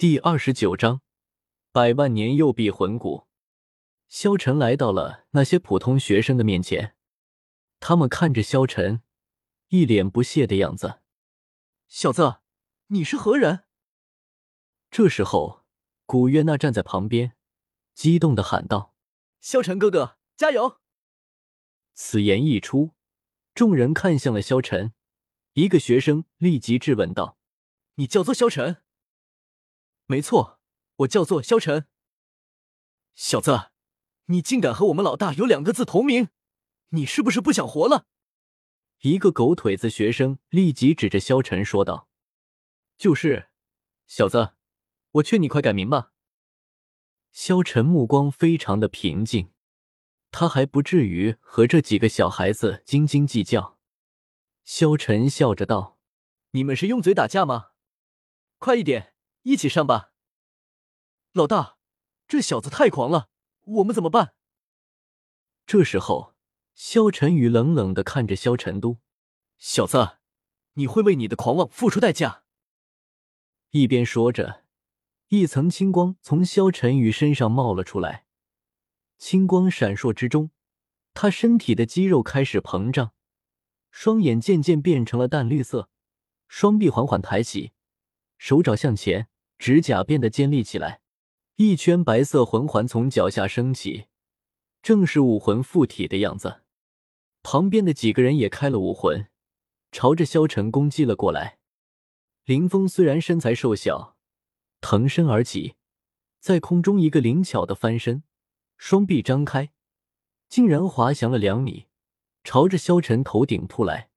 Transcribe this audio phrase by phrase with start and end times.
[0.00, 1.02] 第二十九章，
[1.72, 3.26] 百万年右臂魂骨。
[4.08, 6.96] 萧晨来到了那些普通学生的面前，
[7.80, 9.02] 他们看着萧晨，
[9.68, 11.00] 一脸不屑的样子。
[11.86, 12.36] 小子，
[12.86, 13.64] 你是何人？
[14.90, 15.66] 这时候，
[16.06, 17.36] 古月娜站在旁边，
[17.92, 18.94] 激动的喊道
[19.42, 20.80] ：“萧晨哥哥，加油！”
[21.92, 22.92] 此言一出，
[23.52, 24.94] 众人看向了萧晨，
[25.52, 27.36] 一个学生立即质问道
[27.96, 28.78] ：“你叫做萧晨？”
[30.10, 30.58] 没错，
[30.96, 31.86] 我叫做萧晨。
[33.14, 33.70] 小子，
[34.24, 36.30] 你竟敢和我们老大有两个字同名，
[36.88, 38.08] 你是不是不想活了？
[39.02, 42.08] 一个狗腿子学生立即指着萧晨说道
[42.98, 43.50] ：“就是，
[44.08, 44.54] 小子，
[45.12, 46.10] 我劝你快改名吧。”
[47.30, 49.52] 萧晨目光非常的平静，
[50.32, 53.78] 他还不至于和这几个小孩子斤斤计较。
[54.64, 56.00] 萧晨笑着道
[56.50, 57.68] ：“你们是用嘴打架吗？
[58.58, 59.06] 快一点！”
[59.42, 60.12] 一起上吧，
[61.32, 61.78] 老大，
[62.28, 64.34] 这小子太狂了，我们怎么办？
[65.66, 66.34] 这时候，
[66.74, 68.98] 萧晨宇冷冷的看着萧晨都，
[69.56, 70.18] 小子，
[70.74, 72.44] 你会为你的狂妄付出代价。
[73.70, 74.66] 一边说着，
[75.28, 78.26] 一层青光从萧晨宇身上冒了出来，
[79.16, 80.50] 青光闪烁之中，
[81.14, 83.12] 他身体的肌肉开始膨胀，
[83.90, 85.88] 双眼渐渐变成了淡绿色，
[86.46, 87.72] 双臂缓缓抬起。
[88.36, 89.28] 手爪向前，
[89.60, 91.02] 指甲变得尖利起来，
[91.56, 94.06] 一圈白色魂环从脚下升起，
[94.82, 96.62] 正是武魂附体的样子。
[97.42, 99.28] 旁边的几个人也开了武魂，
[99.92, 101.58] 朝着萧晨攻击了过来。
[102.46, 104.16] 林峰虽然身材瘦小，
[104.80, 105.74] 腾身而起，
[106.40, 108.22] 在空中一个灵巧的翻身，
[108.78, 109.72] 双臂张开，
[110.48, 111.84] 竟然滑翔了两米，
[112.42, 114.08] 朝着萧晨头顶扑来。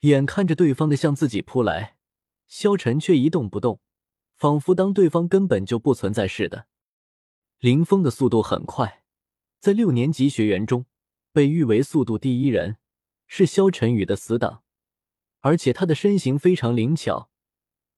[0.00, 1.98] 眼看着对方的向自己扑来。
[2.46, 3.80] 萧晨却一动不动，
[4.34, 6.66] 仿佛当对方根本就不存在似的。
[7.58, 9.02] 林峰的速度很快，
[9.60, 10.86] 在六年级学员中
[11.32, 12.76] 被誉为速度第一人，
[13.26, 14.62] 是萧晨宇的死党。
[15.40, 17.30] 而且他的身形非常灵巧，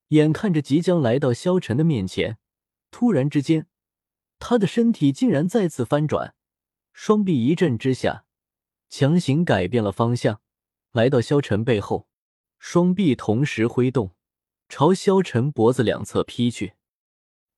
[0.08, 2.38] 眼看着即将来到萧晨的面前，
[2.90, 3.68] 突然之间，
[4.40, 6.34] 他的身体竟然再次翻转，
[6.92, 8.24] 双臂一震之下，
[8.88, 10.40] 强行改变了方向，
[10.90, 12.08] 来到萧晨背后，
[12.58, 14.15] 双臂同时挥动。
[14.68, 16.74] 朝萧晨脖子两侧劈去，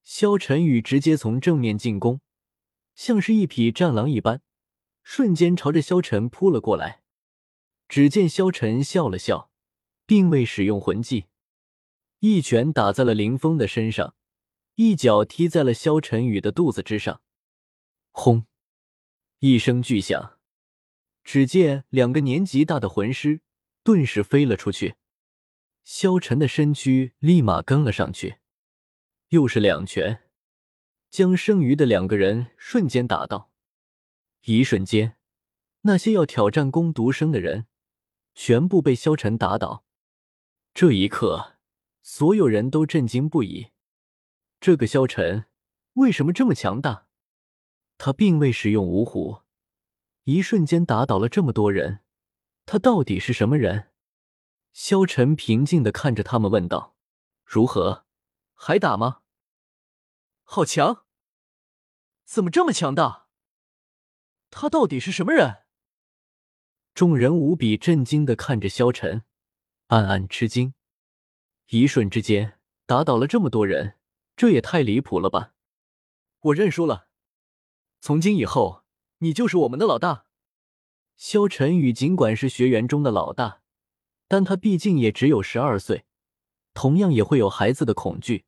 [0.03, 2.21] 萧晨宇直接从正面进攻，
[2.95, 4.43] 像是一匹战狼一般，
[5.03, 7.03] 瞬间朝着萧晨扑了过来。
[7.89, 9.51] 只见萧晨笑了笑，
[10.05, 11.25] 并未使用魂技，
[12.21, 14.15] 一拳打在了林峰的身上，
[14.75, 17.23] 一脚踢在了萧晨宇的肚子之上。
[18.11, 18.47] 轰！
[19.39, 20.39] 一声巨响，
[21.25, 23.41] 只见两个年纪大的魂师
[23.83, 24.97] 顿时飞了出去。
[25.91, 28.41] 萧晨的身躯立马跟了上去，
[29.29, 30.21] 又是两拳，
[31.09, 33.51] 将剩余的两个人瞬间打倒。
[34.45, 35.17] 一瞬间，
[35.81, 37.69] 那些要挑战攻读生的人
[38.35, 39.87] 全部被萧晨打倒。
[40.75, 41.57] 这一刻，
[42.03, 43.69] 所有人都震惊不已。
[44.61, 45.47] 这个萧晨
[45.95, 47.07] 为什么这么强大？
[47.97, 49.41] 他并未使用五虎，
[50.25, 52.01] 一瞬间打倒了这么多人，
[52.67, 53.87] 他到底是什么人？
[54.73, 56.97] 萧晨平静的看着他们，问道
[57.45, 58.07] ：“如何，
[58.55, 59.23] 还打吗
[60.45, 61.05] ？”“好强！
[62.25, 63.29] 怎么这么强大？
[64.51, 65.65] 他到底是什么人？”
[66.95, 69.25] 众人无比震惊的看着萧晨，
[69.89, 70.75] 暗暗吃惊。
[71.69, 73.99] 一瞬之间打倒了这么多人，
[74.37, 75.55] 这也太离谱了吧！
[76.41, 77.09] 我认输了，
[78.01, 78.85] 从今以后
[79.19, 80.27] 你就是我们的老大。
[81.17, 83.61] 萧晨宇尽管是学员中的老大。
[84.29, 86.05] 但他毕竟也只有十二岁，
[86.75, 88.45] 同样也会有孩子的恐惧，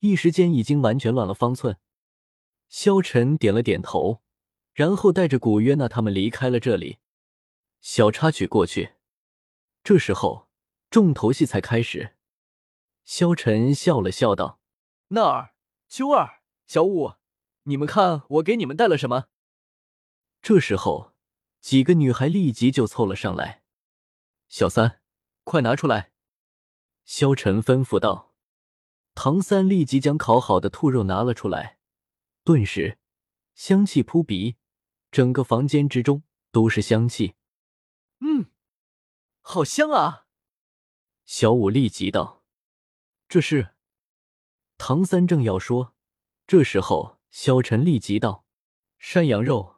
[0.00, 1.78] 一时间已经完全乱了方寸。
[2.68, 4.22] 萧晨点了点头，
[4.74, 6.98] 然后带着古约娜他们离开了这里。
[7.80, 8.94] 小插曲过去，
[9.82, 10.48] 这时候
[10.90, 12.16] 重头戏才开始。
[13.04, 14.60] 萧晨笑了笑道
[15.08, 15.54] ：“娜儿、
[15.88, 17.14] 秋儿、小五，
[17.62, 19.28] 你们看我给你们带了什么？”
[20.42, 21.14] 这时候，
[21.60, 23.62] 几个女孩立即就凑了上来。
[24.48, 25.00] 小三。
[25.46, 26.10] 快拿出来！
[27.04, 28.34] 萧晨吩咐道。
[29.14, 31.78] 唐三立即将烤好的兔肉拿了出来，
[32.42, 32.98] 顿时
[33.54, 34.56] 香气扑鼻，
[35.12, 37.36] 整个房间之中都是香气。
[38.18, 38.50] 嗯，
[39.40, 40.26] 好香啊！
[41.24, 42.42] 小五立即道
[43.28, 43.76] ：“这是。”
[44.76, 45.94] 唐三正要说，
[46.48, 48.44] 这时候萧晨立即道
[48.98, 49.76] ：“山羊肉，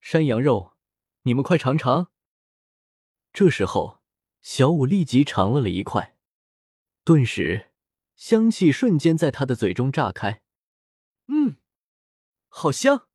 [0.00, 0.76] 山羊肉，
[1.22, 2.12] 你们快尝尝。”
[3.34, 3.97] 这时候。
[4.40, 6.16] 小五立即尝了了一块，
[7.04, 7.70] 顿时
[8.14, 10.42] 香气瞬间在他的嘴中炸开。
[11.26, 11.56] 嗯，
[12.48, 13.08] 好香。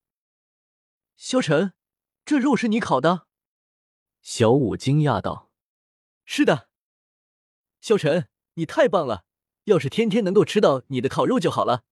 [1.15, 1.73] 萧晨，
[2.25, 3.27] 这肉是你烤的？
[4.21, 5.51] 小五惊讶道
[6.25, 6.69] ：“是的，
[7.81, 9.25] 萧晨，你太棒了！
[9.65, 11.83] 要是天天能够吃到你的烤肉就好了。”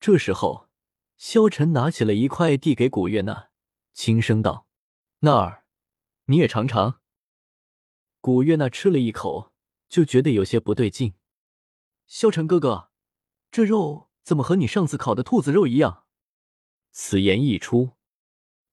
[0.00, 0.68] 这时候，
[1.16, 3.50] 萧晨拿起了一块递给古月娜，
[3.92, 4.66] 轻声道
[5.20, 5.64] ：“那儿，
[6.26, 7.00] 你也尝尝。”
[8.24, 9.52] 古月娜吃了一口，
[9.86, 11.12] 就觉得有些不对劲。
[12.06, 12.88] 萧晨哥哥，
[13.50, 16.04] 这肉怎么和你上次烤的兔子肉一样？
[16.90, 17.96] 此言一出，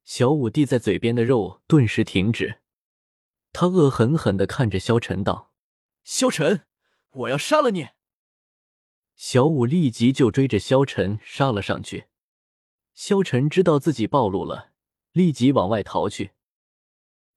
[0.05, 2.61] 小五递在嘴边的肉顿时停止。
[3.51, 5.51] 他恶狠狠的看着萧晨道
[6.05, 6.65] ：“萧晨，
[7.09, 7.89] 我要杀了你！”
[9.17, 12.07] 小五立即就追着萧晨杀了上去。
[12.93, 14.71] 萧晨知道自己暴露了，
[15.11, 16.31] 立即往外逃去。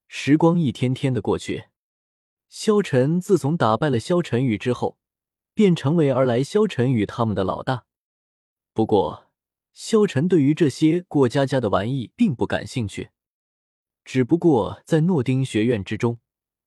[0.07, 1.71] 时光一天天的过去，
[2.57, 4.97] 萧晨自从打败了萧晨宇之后。
[5.55, 7.87] 便成为而来萧晨宇他们的老大。
[8.73, 9.31] 不过，
[9.73, 13.11] 萧晨对于这些过家家的玩意并不感兴趣。
[14.05, 16.19] 只不过在诺丁学院之中，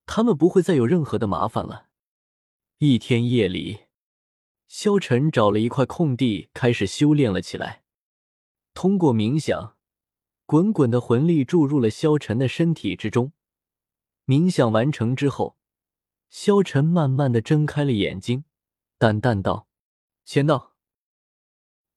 [0.06, 1.88] 他们不会再有任何的麻烦了。
[2.80, 3.88] 一天夜里，
[4.68, 7.84] 萧晨找了一块空地，开始修炼了起来。
[8.74, 9.76] 通过冥想，
[10.46, 13.34] 滚滚的魂力注入了萧晨的身体之中。
[14.26, 15.57] 冥想完成之后，
[16.30, 18.44] 萧晨慢慢的睁开了眼睛。
[18.98, 19.68] 淡淡道
[20.26, 20.76] ：“签到。”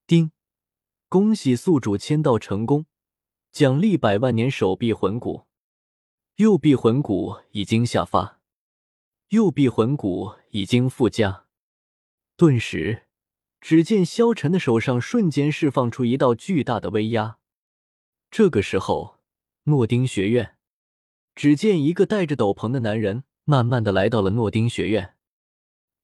[0.06, 0.32] 丁，
[1.08, 2.86] 恭喜宿主签到成功，
[3.50, 5.46] 奖励百万年手臂魂骨。
[6.36, 8.40] 右臂魂骨已经下发，
[9.28, 11.46] 右臂魂骨已经附加。
[12.36, 13.06] 顿时，
[13.60, 17.38] 只见萧晨的手上瞬间释放出一道巨大的威压。
[18.30, 19.20] 这个时候，
[19.64, 20.56] 诺丁学院，
[21.34, 25.16] 只见一个戴着斗篷的男人慢慢的来到了诺丁学院。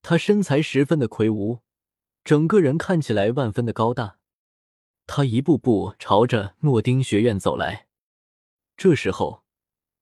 [0.02, 1.60] 他身材十分的魁梧，
[2.24, 4.18] 整个人看起来万分的高大。
[5.06, 7.86] 他一步步朝着诺丁学院走来。
[8.76, 9.44] 这时候，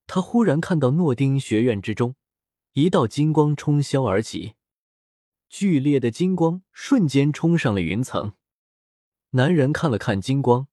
[0.06, 2.16] 他忽然看到诺丁学院之中
[2.72, 4.54] 一道金光冲霄而起，
[5.50, 8.32] 剧烈的金光瞬间冲上了云层。
[9.32, 10.68] 男人看了看金光，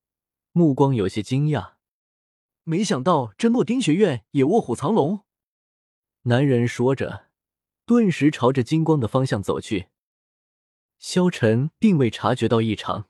[0.53, 1.73] 目光有些惊讶，
[2.63, 5.25] 没想到这诺丁学院也卧虎藏龙。
[6.23, 7.31] 男人说着。
[7.85, 9.87] 顿时朝着金光的方向走去。
[10.97, 13.09] 萧晨并未察觉到异常，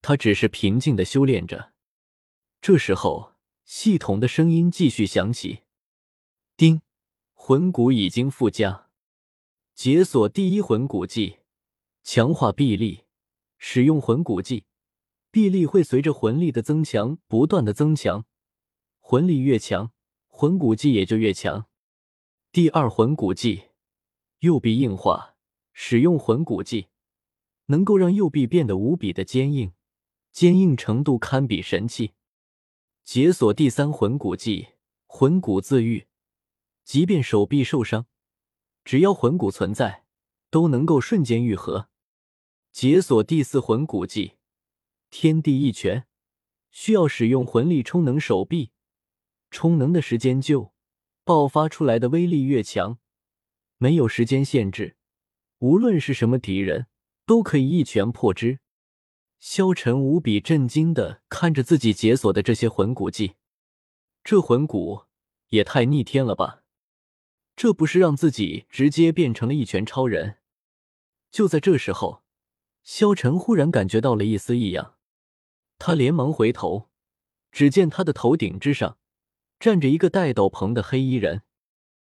[0.00, 1.72] 他只是平静的修炼着。
[2.60, 3.32] 这时候，
[3.64, 5.62] 系统的声音继续响起
[6.56, 6.82] ：“丁，
[7.32, 8.90] 魂骨已经附加，
[9.74, 11.38] 解锁第一魂骨技，
[12.04, 13.06] 强化臂力。
[13.58, 14.66] 使用魂骨技，
[15.32, 18.24] 臂力会随着魂力的增强不断的增强，
[19.00, 19.90] 魂力越强，
[20.28, 21.66] 魂骨技也就越强。
[22.52, 23.70] 第二魂骨技。”
[24.40, 25.34] 右臂硬化，
[25.72, 26.88] 使用魂骨技，
[27.66, 29.72] 能够让右臂变得无比的坚硬，
[30.32, 32.14] 坚硬程度堪比神器。
[33.04, 34.68] 解锁第三魂骨技，
[35.06, 36.06] 魂骨自愈，
[36.82, 38.06] 即便手臂受伤，
[38.82, 40.06] 只要魂骨存在，
[40.48, 41.90] 都能够瞬间愈合。
[42.72, 44.38] 解锁第四魂骨技，
[45.10, 46.06] 天地一拳，
[46.70, 48.70] 需要使用魂力充能手臂，
[49.50, 50.72] 充能的时间就
[51.24, 52.98] 爆发出来的威力越强。
[53.78, 54.96] 没有时间限制，
[55.58, 56.86] 无论是什么敌人，
[57.24, 58.60] 都可以一拳破之。
[59.38, 63.36] 萧晨无比震惊的看着自己解锁的这些魂骨技，
[64.22, 65.04] 这魂骨
[65.48, 66.62] 也太逆天了吧！
[67.56, 70.36] 这不是让自己直接变成了一拳超人？
[71.30, 72.22] 就在这时候，
[72.82, 74.96] 萧晨忽然感觉到了一丝异样，
[75.78, 76.90] 他连忙回头，
[77.50, 78.98] 只见他的头顶之上
[79.60, 81.42] 站着一个戴斗篷的黑衣人。